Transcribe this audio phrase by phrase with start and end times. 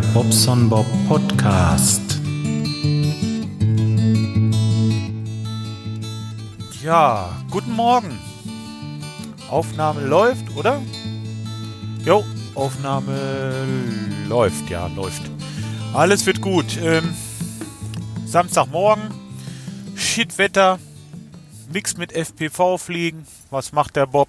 [0.00, 2.02] Bobson Bob Podcast.
[6.82, 8.18] Ja, guten Morgen.
[9.50, 10.82] Aufnahme läuft, oder?
[12.04, 13.64] Jo, Aufnahme
[14.28, 15.22] läuft, ja, läuft.
[15.94, 16.76] Alles wird gut.
[16.82, 17.14] Ähm,
[18.26, 19.10] Samstagmorgen,
[19.94, 20.78] Shitwetter,
[21.72, 23.26] nix mit FPV fliegen.
[23.50, 24.28] Was macht der Bob?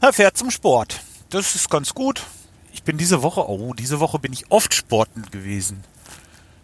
[0.00, 1.00] Er fährt zum Sport.
[1.30, 2.22] Das ist ganz gut.
[2.84, 5.84] Bin diese Woche, oh, diese Woche bin ich oft sportend gewesen.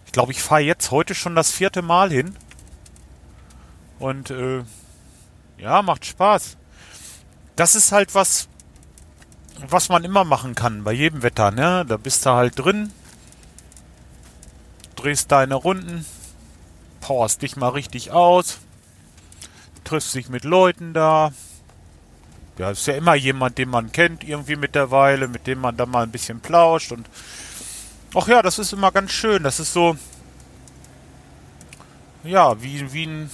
[0.07, 2.37] Ich glaube, ich fahre jetzt heute schon das vierte Mal hin.
[3.99, 4.63] Und äh,
[5.59, 6.57] ja, macht Spaß.
[7.57, 8.49] Das ist halt was,
[9.69, 11.85] was man immer machen kann, bei jedem Wetter, ne?
[11.87, 12.93] Da bist du halt drin,
[14.97, 16.05] drehst deine Runden,
[17.01, 18.59] powerst dich mal richtig aus,
[19.85, 21.33] triffst dich mit Leuten da.
[22.61, 26.03] Ja, ist ja immer jemand, den man kennt, irgendwie mittlerweile, mit dem man dann mal
[26.03, 27.09] ein bisschen plauscht und
[28.15, 29.45] ach ja, das ist immer ganz schön.
[29.45, 29.97] Das ist so,
[32.23, 33.31] ja, wie, wie ein,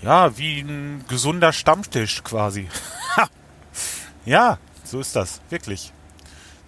[0.00, 2.66] ja, wie ein gesunder Stammtisch quasi.
[4.24, 5.92] ja, so ist das, wirklich.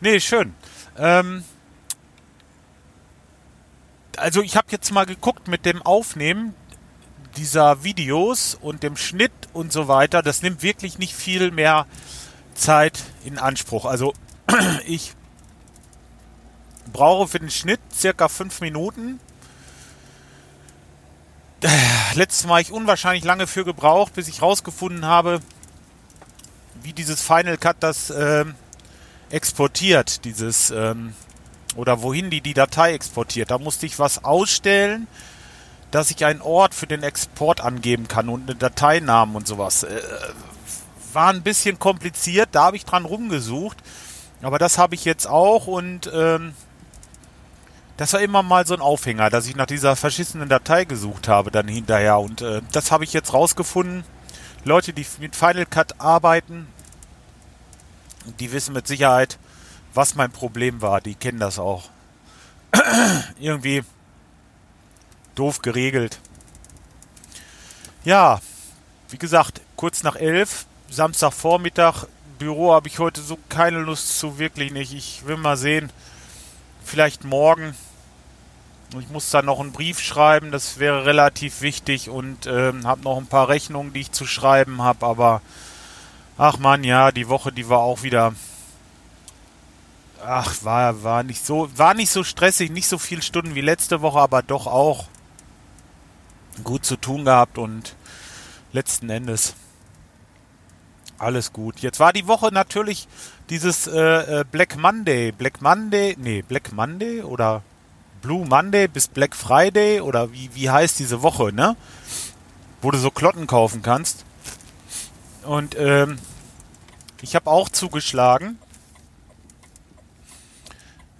[0.03, 0.55] Nee, schön.
[0.99, 1.43] Ähm,
[4.19, 6.55] also ich habe jetzt mal geguckt mit dem Aufnehmen
[7.37, 10.23] dieser Videos und dem Schnitt und so weiter.
[10.23, 11.87] Das nimmt wirklich nicht viel mehr
[12.55, 13.85] Zeit in Anspruch.
[13.85, 14.15] Also
[14.87, 15.15] ich
[16.93, 19.21] brauche für den Schnitt circa fünf Minuten.
[22.15, 25.41] Letztes Mal habe ich unwahrscheinlich lange für gebraucht, bis ich rausgefunden habe,
[26.83, 28.55] wie dieses Final Cut das ähm,
[29.31, 31.15] exportiert, dieses ähm,
[31.75, 33.51] oder wohin die die Datei exportiert.
[33.51, 35.07] Da musste ich was ausstellen,
[35.91, 39.85] dass ich einen Ort für den Export angeben kann und einen Dateinamen und sowas.
[39.85, 40.01] Äh,
[41.13, 43.79] war ein bisschen kompliziert, da habe ich dran rumgesucht,
[44.43, 46.55] aber das habe ich jetzt auch und ähm,
[47.97, 51.51] das war immer mal so ein Aufhänger, dass ich nach dieser verschissenen Datei gesucht habe
[51.51, 54.05] dann hinterher und äh, das habe ich jetzt rausgefunden.
[54.65, 56.67] Leute, die mit Final Cut arbeiten,
[58.41, 59.39] die wissen mit Sicherheit,
[59.95, 61.01] was mein Problem war.
[61.01, 61.85] Die kennen das auch.
[63.39, 63.83] Irgendwie
[65.37, 66.19] doof geregelt.
[68.05, 68.41] Ja,
[69.11, 72.07] wie gesagt, kurz nach elf, Samstagvormittag,
[72.39, 74.93] Büro habe ich heute so keine Lust zu, wirklich nicht.
[74.93, 75.91] Ich will mal sehen,
[76.85, 77.75] vielleicht morgen.
[78.99, 83.17] Ich muss da noch einen Brief schreiben, das wäre relativ wichtig und ähm, habe noch
[83.17, 85.43] ein paar Rechnungen, die ich zu schreiben habe, aber
[86.39, 88.33] ach man, ja, die Woche, die war auch wieder
[90.27, 94.03] ach, war, war nicht so, war nicht so stressig, nicht so viele Stunden wie letzte
[94.03, 95.07] Woche, aber doch auch
[96.65, 97.95] gut zu tun gehabt und
[98.73, 99.55] letzten Endes
[101.19, 101.81] alles gut.
[101.81, 103.09] Jetzt war die Woche natürlich
[103.49, 107.63] dieses äh, äh Black Monday, Black Monday, nee, Black Monday oder
[108.21, 111.77] Blue Monday bis Black Friday oder wie, wie heißt diese Woche, ne?
[112.83, 114.25] Wo du so Klotten kaufen kannst.
[115.45, 116.19] Und ähm,
[117.23, 118.59] ich habe auch zugeschlagen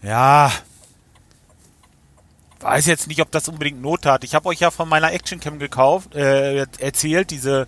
[0.07, 0.53] ja.
[2.61, 4.25] Weiß jetzt nicht, ob das unbedingt Not hat.
[4.25, 7.67] Ich habe euch ja von meiner Actioncam gekauft, äh, erzählt, diese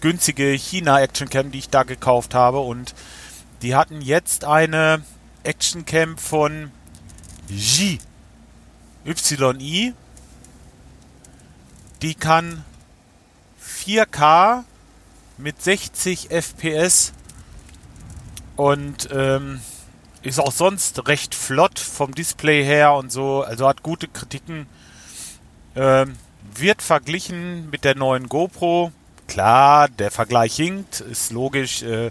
[0.00, 2.60] günstige China Actioncam, die ich da gekauft habe.
[2.60, 2.94] Und
[3.62, 5.02] die hatten jetzt eine
[5.42, 6.70] Actioncam von
[7.48, 7.98] J.
[9.04, 9.94] YI.
[12.02, 12.64] Die kann
[13.64, 14.64] 4K
[15.38, 17.12] mit 60 FPS
[18.56, 19.60] und ähm,
[20.26, 24.66] ist auch sonst recht flott vom Display her und so, also hat gute Kritiken.
[25.76, 26.16] Ähm,
[26.54, 28.90] wird verglichen mit der neuen GoPro.
[29.28, 32.10] Klar, der Vergleich hinkt, ist logisch, äh,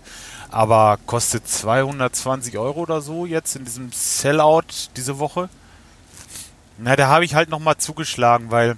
[0.50, 5.50] aber kostet 220 Euro oder so jetzt in diesem Sellout diese Woche.
[6.78, 8.78] Na, da habe ich halt nochmal zugeschlagen, weil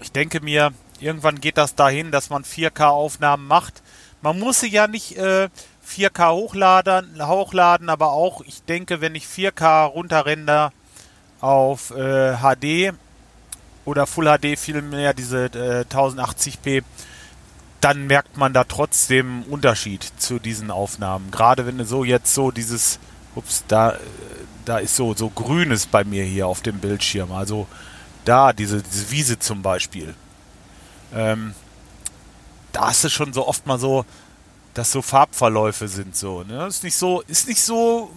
[0.00, 3.82] ich denke mir, irgendwann geht das dahin, dass man 4K-Aufnahmen macht.
[4.20, 5.48] Man muss sie ja nicht äh,
[5.90, 10.72] 4K hochladen, hochladen, aber auch, ich denke, wenn ich 4K runterrender
[11.40, 12.94] auf äh, HD
[13.84, 16.82] oder Full HD vielmehr diese äh, 1080p,
[17.80, 21.30] dann merkt man da trotzdem Unterschied zu diesen Aufnahmen.
[21.30, 22.98] Gerade wenn du so jetzt so dieses,
[23.34, 23.96] ups, da,
[24.64, 27.32] da ist so, so grünes bei mir hier auf dem Bildschirm.
[27.32, 27.66] Also
[28.24, 30.14] da, diese, diese Wiese zum Beispiel.
[31.14, 31.54] Ähm,
[32.72, 34.04] da ist es schon so oft mal so,
[34.74, 36.42] dass so Farbverläufe sind so.
[36.42, 36.66] Ne?
[36.66, 38.10] Ist nicht so, ist nicht so,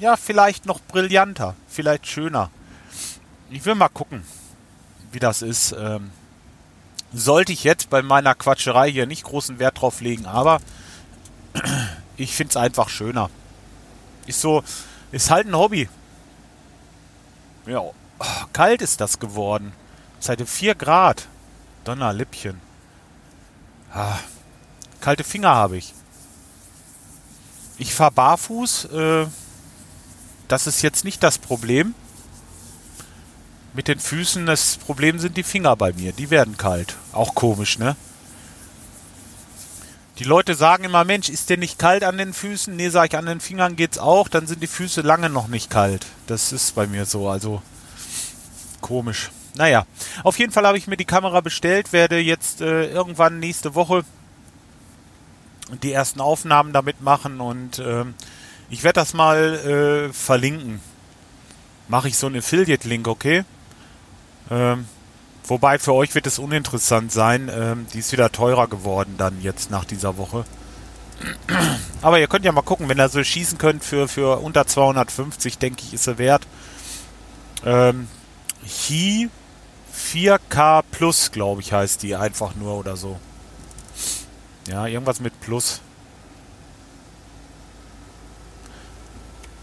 [0.00, 2.50] ja, vielleicht noch brillanter, vielleicht schöner.
[3.50, 4.24] Ich will mal gucken,
[5.10, 5.72] wie das ist.
[5.78, 6.10] Ähm,
[7.12, 10.60] sollte ich jetzt bei meiner Quatscherei hier nicht großen Wert drauf legen, aber
[12.16, 13.28] ich finde es einfach schöner.
[14.26, 14.62] Ist so,
[15.10, 15.88] Ist halt ein Hobby.
[17.66, 17.82] Ja,
[18.52, 19.72] kalt ist das geworden.
[20.18, 21.26] Seit 4 Grad.
[21.84, 22.60] Donnerlippchen.
[23.92, 24.18] Ah,
[25.02, 25.92] kalte Finger habe ich.
[27.76, 28.86] Ich fahre barfuß.
[28.86, 29.26] Äh,
[30.48, 31.94] das ist jetzt nicht das Problem.
[33.74, 36.12] Mit den Füßen, das Problem sind die Finger bei mir.
[36.12, 36.96] Die werden kalt.
[37.12, 37.96] Auch komisch, ne?
[40.18, 42.76] Die Leute sagen immer, Mensch, ist der nicht kalt an den Füßen?
[42.76, 45.70] Nee, sag ich, an den Fingern geht's auch, dann sind die Füße lange noch nicht
[45.70, 46.06] kalt.
[46.26, 47.62] Das ist bei mir so, also
[48.82, 49.30] komisch.
[49.54, 49.86] Naja,
[50.22, 54.04] auf jeden Fall habe ich mir die Kamera bestellt, werde jetzt äh, irgendwann nächste Woche
[55.80, 58.04] die ersten Aufnahmen damit machen und äh,
[58.70, 60.80] ich werde das mal äh, verlinken.
[61.88, 63.44] Mache ich so einen Affiliate-Link, okay?
[64.50, 64.86] Ähm,
[65.44, 67.50] wobei für euch wird es uninteressant sein.
[67.52, 70.44] Ähm, die ist wieder teurer geworden dann jetzt nach dieser Woche.
[72.02, 75.58] Aber ihr könnt ja mal gucken, wenn ihr so schießen könnt für, für unter 250,
[75.58, 76.46] denke ich, ist sie wert.
[77.64, 78.08] Ähm,
[78.64, 79.28] Hi
[79.94, 83.18] 4K Plus, glaube ich, heißt die einfach nur oder so.
[84.68, 85.80] Ja, irgendwas mit Plus.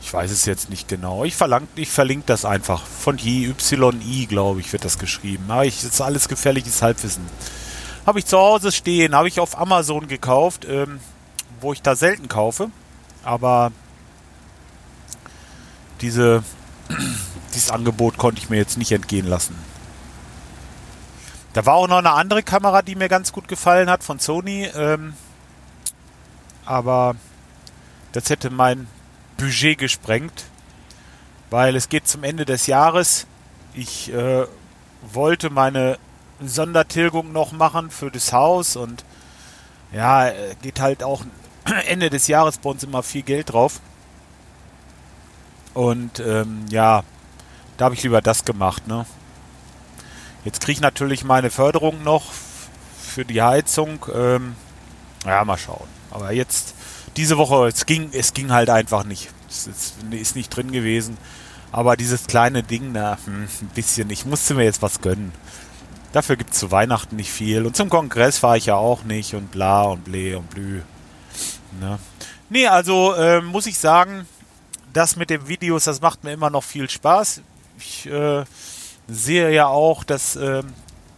[0.01, 1.23] Ich weiß es jetzt nicht genau.
[1.23, 2.83] Ich, verlang, ich verlinke das einfach.
[2.85, 5.45] Von JYI, glaube ich, wird das geschrieben.
[5.49, 7.25] Aber ich, das ist alles gefährliches Halbwissen.
[8.05, 10.99] Habe ich zu Hause stehen, habe ich auf Amazon gekauft, ähm,
[11.61, 12.71] wo ich da selten kaufe.
[13.23, 13.71] Aber
[16.01, 16.43] diese,
[17.53, 19.55] dieses Angebot konnte ich mir jetzt nicht entgehen lassen.
[21.59, 24.69] Da war auch noch eine andere Kamera, die mir ganz gut gefallen hat von Sony.
[24.73, 25.13] Ähm,
[26.63, 27.17] aber
[28.13, 28.87] das hätte mein
[29.35, 30.45] Budget gesprengt,
[31.49, 33.27] weil es geht zum Ende des Jahres.
[33.73, 34.45] Ich äh,
[35.11, 35.99] wollte meine
[36.39, 39.03] Sondertilgung noch machen für das Haus und
[39.91, 41.25] ja, geht halt auch
[41.87, 43.81] Ende des Jahres bei uns immer viel Geld drauf.
[45.73, 47.03] Und ähm, ja,
[47.75, 49.05] da habe ich lieber das gemacht, ne?
[50.49, 52.23] Jetzt kriege ich natürlich meine Förderung noch
[52.99, 54.03] für die Heizung.
[54.11, 54.55] Ähm,
[55.23, 55.87] ja, mal schauen.
[56.09, 56.73] Aber jetzt
[57.17, 59.29] diese Woche, es ging, es ging halt einfach nicht.
[59.47, 61.19] Es ist, ist nicht drin gewesen.
[61.71, 65.33] Aber dieses kleine Ding, na, hm, ein bisschen, ich musste mir jetzt was gönnen.
[66.13, 67.67] Dafür gibt es zu Weihnachten nicht viel.
[67.67, 70.81] Und zum Kongress fahre ich ja auch nicht und bla und blä und blü.
[71.79, 71.99] Ne?
[72.49, 74.25] Nee, also äh, muss ich sagen,
[74.93, 77.41] das mit den Videos, das macht mir immer noch viel Spaß.
[77.77, 78.45] Ich äh,
[79.09, 80.63] sehe ja auch, dass, äh,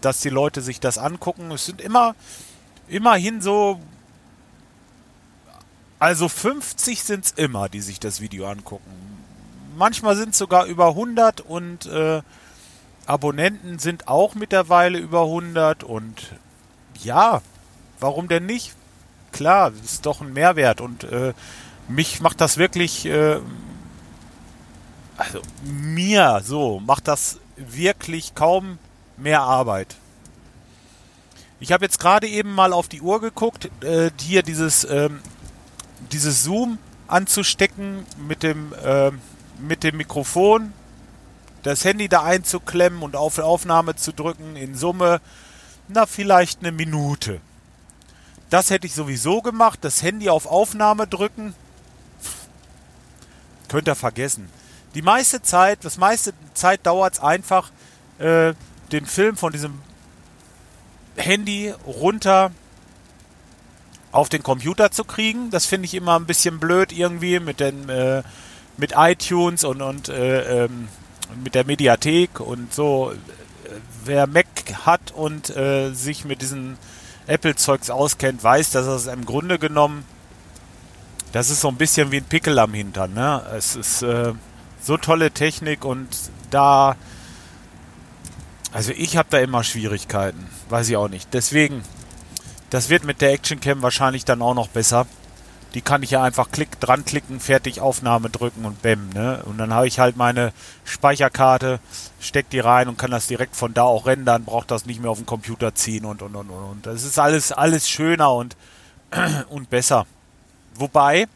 [0.01, 1.51] dass die Leute sich das angucken.
[1.51, 2.15] Es sind immer,
[2.87, 3.79] immerhin so
[6.01, 8.89] also 50 sind es immer, die sich das Video angucken.
[9.77, 12.23] Manchmal sind es sogar über 100 und äh,
[13.05, 16.33] Abonnenten sind auch mittlerweile über 100 und
[17.03, 17.43] ja,
[17.99, 18.73] warum denn nicht?
[19.31, 21.33] Klar, ist doch ein Mehrwert und äh,
[21.87, 23.39] mich macht das wirklich, äh,
[25.17, 27.37] also mir so, macht das
[27.69, 28.77] wirklich kaum
[29.17, 29.95] mehr Arbeit.
[31.59, 35.21] Ich habe jetzt gerade eben mal auf die Uhr geguckt, äh, hier dieses ähm,
[36.11, 36.77] dieses Zoom
[37.07, 39.11] anzustecken mit dem, äh,
[39.59, 40.73] mit dem Mikrofon,
[41.63, 45.21] das Handy da einzuklemmen und auf Aufnahme zu drücken, in Summe,
[45.87, 47.41] na, vielleicht eine Minute.
[48.49, 51.53] Das hätte ich sowieso gemacht, das Handy auf Aufnahme drücken.
[53.67, 54.49] Könnt ihr vergessen.
[54.95, 57.71] Die meiste Zeit, das meiste Zeit dauert es einfach,
[58.19, 58.53] äh,
[58.91, 59.79] den Film von diesem
[61.15, 62.51] Handy runter
[64.11, 65.49] auf den Computer zu kriegen.
[65.49, 68.23] Das finde ich immer ein bisschen blöd irgendwie mit den äh,
[68.77, 70.89] mit iTunes und und äh, ähm,
[71.43, 73.13] mit der Mediathek und so.
[74.03, 74.47] Wer Mac
[74.85, 76.77] hat und äh, sich mit diesen
[77.27, 80.03] Apple-Zeugs auskennt, weiß, dass es im Grunde genommen
[81.31, 83.13] das ist so ein bisschen wie ein Pickel am Hintern.
[83.13, 83.41] Ne?
[83.55, 84.33] Es ist äh,
[84.81, 86.07] so tolle Technik und
[86.49, 86.95] da
[88.73, 91.33] also ich habe da immer Schwierigkeiten, weiß ich auch nicht.
[91.33, 91.83] Deswegen
[92.71, 95.05] das wird mit der Action Cam wahrscheinlich dann auch noch besser.
[95.73, 99.43] Die kann ich ja einfach klick, dran klicken, fertig, Aufnahme drücken und bäm, ne?
[99.45, 100.53] Und dann habe ich halt meine
[100.85, 101.79] Speicherkarte,
[102.19, 105.11] steck die rein und kann das direkt von da auch rendern, braucht das nicht mehr
[105.11, 106.63] auf den Computer ziehen und und und und.
[106.63, 106.85] und.
[106.85, 108.55] Das ist alles, alles schöner und,
[109.49, 110.05] und besser.
[110.75, 111.27] Wobei,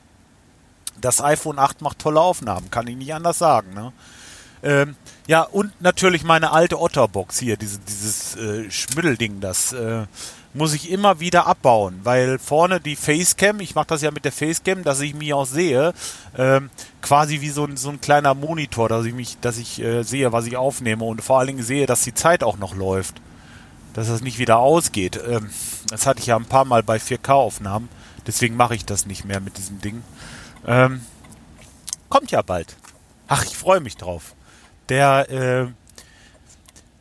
[1.06, 3.94] das iPhone 8 macht tolle Aufnahmen, kann ich nicht anders sagen, ne?
[4.64, 4.96] Ähm,
[5.28, 10.06] ja, und natürlich meine alte Otterbox hier, diese, dieses äh, Schmüddelding, das äh,
[10.56, 14.32] muss ich immer wieder abbauen, weil vorne die Facecam, ich mache das ja mit der
[14.32, 15.94] Facecam, dass ich mich auch sehe,
[16.38, 16.70] ähm,
[17.02, 20.32] quasi wie so ein, so ein kleiner Monitor, dass ich mich, dass ich äh, sehe,
[20.32, 23.22] was ich aufnehme und vor allen Dingen sehe, dass die Zeit auch noch läuft,
[23.94, 25.20] dass das nicht wieder ausgeht.
[25.28, 25.50] Ähm,
[25.90, 27.90] das hatte ich ja ein paar Mal bei 4K-Aufnahmen,
[28.26, 30.02] deswegen mache ich das nicht mehr mit diesem Ding.
[30.66, 31.02] Ähm,
[32.10, 32.76] kommt ja bald.
[33.28, 34.36] Ach, ich freue mich drauf.
[34.90, 35.68] Der, äh,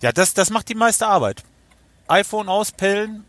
[0.02, 1.42] ja, das, das macht die meiste Arbeit.
[2.09, 3.25] iPhone auspellen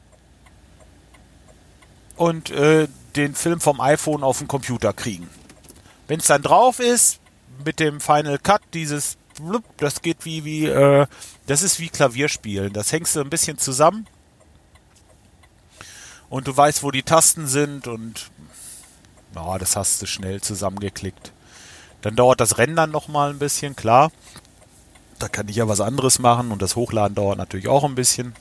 [2.18, 5.30] und äh, den Film vom iPhone auf den Computer kriegen.
[6.08, 7.20] Wenn es dann drauf ist,
[7.64, 9.18] mit dem Final Cut, dieses,
[9.78, 11.08] das geht wie, wie, äh,
[11.48, 12.74] das ist wie Klavierspielen.
[12.74, 14.08] Das hängst du ein bisschen zusammen
[16.30, 18.32] und du weißt, wo die Tasten sind und
[19.36, 21.32] ja, das hast du schnell zusammengeklickt.
[22.02, 24.12] Dann dauert das Rendern noch mal ein bisschen, klar.
[25.20, 28.34] Da kann ich ja was anderes machen und das Hochladen dauert natürlich auch ein bisschen.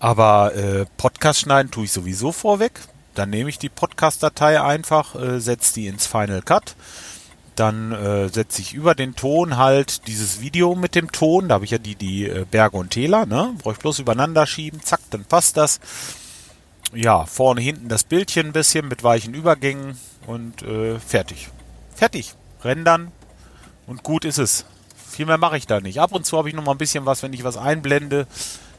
[0.00, 2.80] Aber äh, Podcast schneiden tue ich sowieso vorweg.
[3.14, 6.76] Dann nehme ich die Podcast-Datei einfach, äh, setze die ins Final Cut.
[7.56, 11.48] Dann äh, setze ich über den Ton halt dieses Video mit dem Ton.
[11.48, 13.26] Da habe ich ja die, die äh, Berge und Täler.
[13.26, 13.54] Ne?
[13.58, 14.80] Brauche ich bloß übereinander schieben.
[14.84, 15.80] Zack, dann passt das.
[16.94, 21.50] Ja, vorne, hinten das Bildchen ein bisschen mit weichen Übergängen und äh, fertig.
[21.94, 22.34] Fertig.
[22.62, 23.12] Rendern
[23.86, 24.64] und gut ist es.
[25.10, 26.00] Viel mehr mache ich da nicht.
[26.00, 28.26] Ab und zu habe ich noch mal ein bisschen was, wenn ich was einblende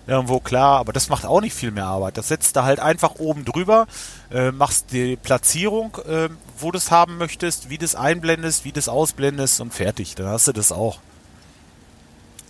[0.08, 2.18] irgendwo klar, aber das macht auch nicht viel mehr Arbeit.
[2.18, 3.88] Das setzt da halt einfach oben drüber,
[4.32, 8.72] äh, machst die Platzierung, äh, wo du es haben möchtest, wie du es einblendest, wie
[8.72, 10.16] du es ausblendest und fertig.
[10.16, 11.00] Dann hast du das auch.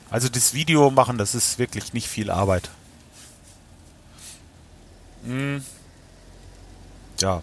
[0.10, 2.70] Also das Video machen, das ist wirklich nicht viel Arbeit.
[5.24, 5.64] Hm.
[7.20, 7.42] Ja.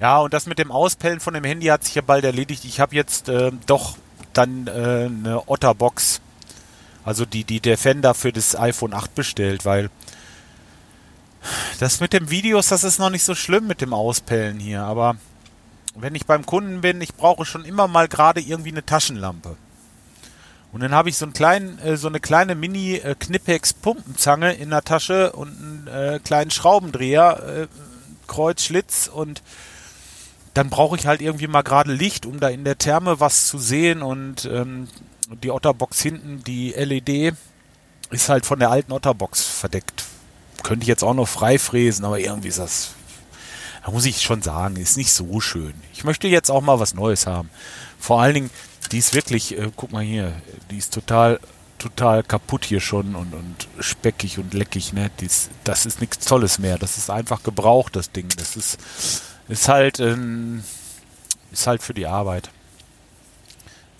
[0.00, 2.64] Ja, und das mit dem Auspellen von dem Handy hat sich ja bald erledigt.
[2.64, 3.96] Ich habe jetzt äh, doch
[4.32, 4.70] dann äh,
[5.06, 6.20] eine Otterbox
[7.08, 9.88] also die, die Defender für das iPhone 8 bestellt, weil
[11.80, 15.16] das mit dem Videos, das ist noch nicht so schlimm mit dem Auspellen hier, aber
[15.94, 19.56] wenn ich beim Kunden bin, ich brauche schon immer mal gerade irgendwie eine Taschenlampe.
[20.72, 25.32] Und dann habe ich so, einen kleinen, äh, so eine kleine Mini-Knipex-Pumpenzange in der Tasche
[25.32, 27.66] und einen äh, kleinen Schraubendreher, äh,
[28.26, 29.42] Kreuzschlitz und
[30.54, 33.58] dann brauche ich halt irgendwie mal gerade Licht, um da in der Therme was zu
[33.58, 34.88] sehen und ähm,
[35.42, 37.34] die Otterbox hinten, die LED,
[38.10, 40.04] ist halt von der alten Otterbox verdeckt.
[40.62, 42.94] Könnte ich jetzt auch noch frei fräsen, aber irgendwie ist das,
[43.88, 45.72] da muss ich schon sagen, ist nicht so schön.
[45.94, 47.48] Ich möchte jetzt auch mal was Neues haben.
[47.98, 48.50] Vor allen Dingen,
[48.92, 51.40] die ist wirklich, äh, guck mal hier, die ist total,
[51.78, 55.10] total kaputt hier schon und, und speckig und leckig, ne?
[55.20, 56.76] Dies, das ist nichts Tolles mehr.
[56.76, 58.28] Das ist einfach gebraucht, das Ding.
[58.36, 58.78] Das ist,
[59.48, 60.62] ist halt, ähm,
[61.50, 62.50] ist halt für die Arbeit.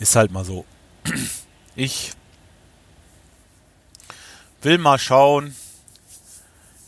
[0.00, 0.66] Ist halt mal so.
[1.75, 2.12] Ich
[4.61, 5.57] will mal schauen.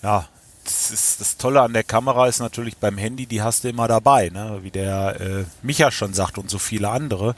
[0.02, 0.28] Ja,
[0.71, 3.89] das, ist, das Tolle an der Kamera ist natürlich beim Handy, die hast du immer
[3.89, 4.61] dabei, ne?
[4.62, 7.35] wie der äh, Micha schon sagt und so viele andere.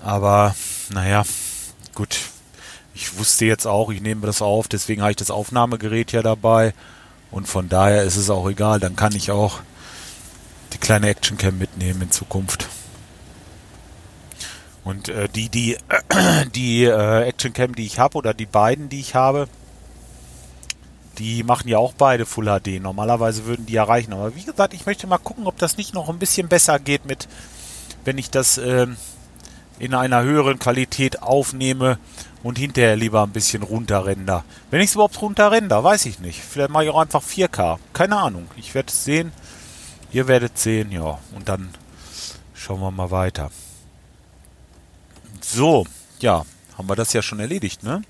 [0.00, 0.54] Aber
[0.90, 1.24] naja,
[1.94, 2.18] gut.
[2.94, 6.72] Ich wusste jetzt auch, ich nehme das auf, deswegen habe ich das Aufnahmegerät ja dabei.
[7.30, 8.80] Und von daher ist es auch egal.
[8.80, 9.60] Dann kann ich auch
[10.72, 12.68] die kleine Actioncam mitnehmen in Zukunft.
[14.84, 15.76] Und äh, die, die,
[16.54, 19.48] die äh, Actioncam, die ich habe, oder die beiden, die ich habe,
[21.18, 22.80] die machen ja auch beide Full HD.
[22.80, 24.12] Normalerweise würden die ja reichen.
[24.12, 27.06] Aber wie gesagt, ich möchte mal gucken, ob das nicht noch ein bisschen besser geht
[27.06, 27.28] mit,
[28.04, 28.86] wenn ich das äh,
[29.78, 31.98] in einer höheren Qualität aufnehme
[32.42, 34.44] und hinterher lieber ein bisschen runterrender.
[34.70, 36.40] Wenn ich es überhaupt runterrender, weiß ich nicht.
[36.40, 37.78] Vielleicht mache ich auch einfach 4K.
[37.92, 38.46] Keine Ahnung.
[38.56, 39.32] Ich werde es sehen.
[40.12, 41.18] Ihr werdet sehen, ja.
[41.34, 41.70] Und dann
[42.54, 43.50] schauen wir mal weiter.
[45.40, 45.86] So,
[46.20, 46.44] ja,
[46.76, 48.02] haben wir das ja schon erledigt, ne?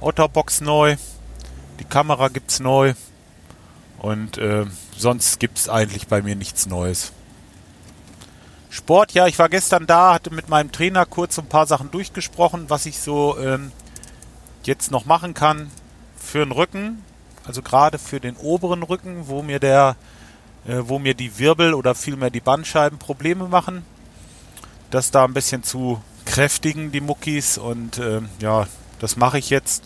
[0.00, 0.96] Otterbox neu,
[1.80, 2.94] die Kamera gibt's neu
[3.98, 7.12] und äh, sonst gibt's eigentlich bei mir nichts Neues.
[8.70, 12.70] Sport, ja, ich war gestern da, hatte mit meinem Trainer kurz ein paar Sachen durchgesprochen,
[12.70, 13.70] was ich so ähm,
[14.64, 15.70] jetzt noch machen kann
[16.16, 17.04] für den Rücken,
[17.44, 19.96] also gerade für den oberen Rücken, wo mir der,
[20.66, 23.84] äh, wo mir die Wirbel oder vielmehr die Bandscheiben Probleme machen,
[24.90, 27.58] das da ein bisschen zu kräftigen, die Muckis.
[27.58, 28.66] Und äh, ja,
[29.00, 29.84] das mache ich jetzt.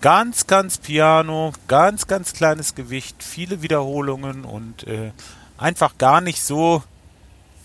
[0.00, 5.12] Ganz, ganz piano, ganz, ganz kleines Gewicht, viele Wiederholungen und äh,
[5.58, 6.82] einfach gar nicht so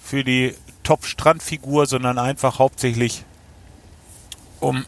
[0.04, 3.24] für die Top-Strandfigur, sondern einfach hauptsächlich,
[4.60, 4.86] um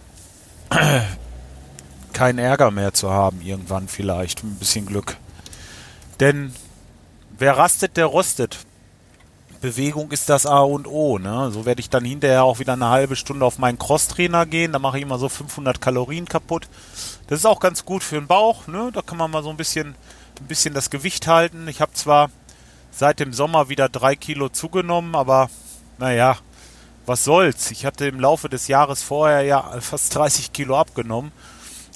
[2.13, 4.43] keinen Ärger mehr zu haben, irgendwann vielleicht.
[4.43, 5.17] Ein bisschen Glück.
[6.19, 6.53] Denn
[7.37, 8.59] wer rastet, der rostet.
[9.63, 11.17] Bewegung ist das A und O.
[11.19, 11.49] Ne?
[11.51, 14.73] So werde ich dann hinterher auch wieder eine halbe Stunde auf meinen Crosstrainer gehen.
[14.73, 16.67] Da mache ich immer so 500 Kalorien kaputt.
[17.27, 18.67] Das ist auch ganz gut für den Bauch.
[18.67, 18.91] Ne?
[18.93, 19.95] Da kann man mal so ein bisschen,
[20.41, 21.69] ein bisschen das Gewicht halten.
[21.69, 22.29] Ich habe zwar
[22.91, 25.49] seit dem Sommer wieder drei Kilo zugenommen, aber
[25.97, 26.35] naja,
[27.05, 27.71] was soll's.
[27.71, 31.31] Ich hatte im Laufe des Jahres vorher ja fast 30 Kilo abgenommen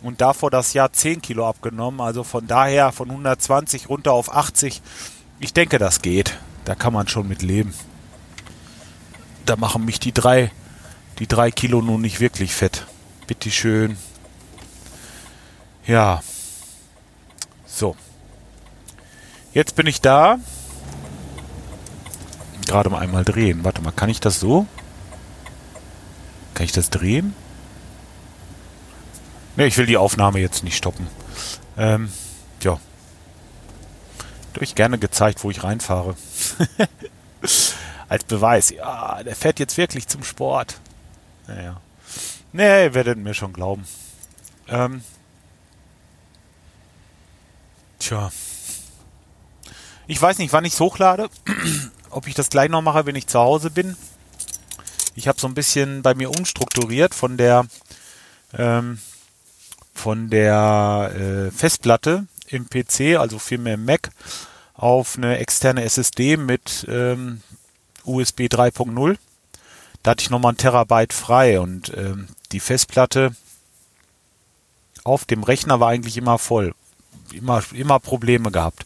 [0.03, 1.99] und davor das Jahr 10 Kilo abgenommen.
[1.99, 4.81] Also von daher von 120 runter auf 80.
[5.41, 6.37] Ich denke, das geht.
[6.67, 7.73] Da kann man schon mit leben.
[9.45, 10.51] da machen mich die drei,
[11.17, 12.85] die drei Kilo nun nicht wirklich fett.
[13.25, 13.95] Bitteschön.
[15.85, 16.21] Ja.
[17.65, 17.95] So.
[19.53, 20.39] Jetzt bin ich da.
[22.65, 23.63] Gerade mal einmal drehen.
[23.63, 24.67] Warte mal, kann ich das so?
[26.53, 27.33] Kann ich das drehen?
[29.55, 31.07] Ne, ich will die Aufnahme jetzt nicht stoppen.
[31.77, 32.11] Ähm,
[32.61, 32.77] ja.
[34.57, 36.15] Durch gerne gezeigt, wo ich reinfahre.
[38.09, 38.71] Als Beweis.
[38.71, 40.79] Ja, der fährt jetzt wirklich zum Sport.
[41.45, 41.79] Naja.
[42.53, 43.85] Nee, ihr werdet mir schon glauben.
[44.67, 45.03] Ähm.
[47.99, 48.31] Tja.
[50.07, 51.29] Ich weiß nicht, wann ich es hochlade.
[52.09, 53.95] Ob ich das gleich noch mache, wenn ich zu Hause bin.
[55.13, 57.67] Ich habe so ein bisschen bei mir umstrukturiert von der
[58.57, 58.97] ähm,
[59.93, 64.09] von der äh, Festplatte im PC, also vielmehr im Mac,
[64.73, 67.41] auf eine externe SSD mit ähm,
[68.03, 69.17] USB 3.0.
[70.03, 73.35] Da hatte ich nochmal ein Terabyte frei und ähm, die Festplatte
[75.03, 76.73] auf dem Rechner war eigentlich immer voll.
[77.33, 78.85] Immer, immer Probleme gehabt.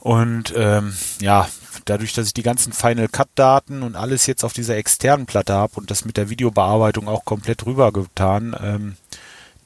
[0.00, 1.48] Und ähm, ja,
[1.86, 5.54] dadurch, dass ich die ganzen Final Cut Daten und alles jetzt auf dieser externen Platte
[5.54, 8.96] habe und das mit der Videobearbeitung auch komplett rübergetan, ähm,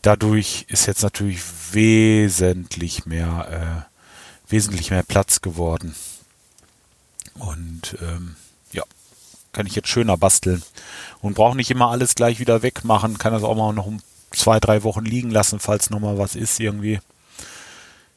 [0.03, 1.41] dadurch ist jetzt natürlich
[1.73, 5.95] wesentlich mehr, äh, wesentlich mehr Platz geworden.
[7.35, 8.37] Und ähm,
[8.73, 8.83] ja,
[9.53, 10.63] kann ich jetzt schöner basteln
[11.21, 14.01] und brauche nicht immer alles gleich wieder wegmachen, kann das auch mal noch um
[14.31, 17.01] zwei, drei Wochen liegen lassen, falls noch mal was ist irgendwie.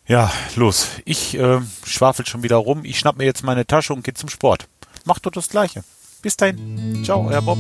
[0.08, 0.88] Ja, los.
[1.06, 2.84] Ich äh, schwafel schon wieder rum.
[2.84, 4.68] Ich schnapp mir jetzt meine Tasche und gehe zum Sport.
[5.06, 5.84] Macht doch das Gleiche.
[6.22, 7.02] Bis dahin.
[7.06, 7.58] Ciao, euer Bob.